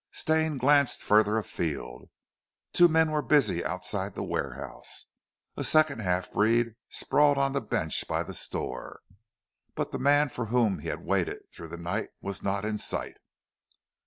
Stane 0.11 0.57
glanced 0.57 1.03
further 1.03 1.37
afield. 1.37 2.09
Two 2.73 2.87
men 2.87 3.11
were 3.11 3.21
busy 3.21 3.63
outside 3.63 4.15
the 4.15 4.23
warehouse, 4.23 5.05
a 5.55 5.63
second 5.63 5.99
half 5.99 6.31
breed 6.31 6.73
sprawled 6.89 7.37
on 7.37 7.53
the 7.53 7.61
bench 7.61 8.07
by 8.07 8.23
the 8.23 8.33
store, 8.33 9.01
but 9.75 9.91
the 9.91 9.99
man 9.99 10.29
for 10.29 10.47
whom 10.47 10.79
he 10.79 10.87
had 10.87 11.05
waited 11.05 11.43
through 11.53 11.67
the 11.67 11.77
night 11.77 12.09
was 12.19 12.41
not 12.41 12.65
in 12.65 12.79
sight. 12.79 13.17